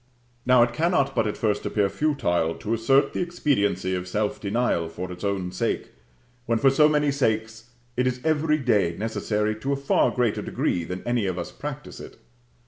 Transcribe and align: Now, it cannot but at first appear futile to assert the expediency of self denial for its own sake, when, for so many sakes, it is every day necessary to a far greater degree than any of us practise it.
Now, 0.47 0.63
it 0.63 0.73
cannot 0.73 1.13
but 1.13 1.27
at 1.27 1.37
first 1.37 1.63
appear 1.63 1.87
futile 1.87 2.55
to 2.55 2.73
assert 2.73 3.13
the 3.13 3.19
expediency 3.21 3.93
of 3.93 4.07
self 4.07 4.41
denial 4.41 4.87
for 4.89 5.11
its 5.11 5.23
own 5.23 5.51
sake, 5.51 5.91
when, 6.47 6.57
for 6.57 6.71
so 6.71 6.89
many 6.89 7.11
sakes, 7.11 7.69
it 7.95 8.07
is 8.07 8.19
every 8.23 8.57
day 8.57 8.95
necessary 8.97 9.53
to 9.57 9.73
a 9.73 9.75
far 9.75 10.09
greater 10.09 10.41
degree 10.41 10.83
than 10.85 11.03
any 11.05 11.27
of 11.27 11.37
us 11.37 11.51
practise 11.51 11.99
it. 11.99 12.17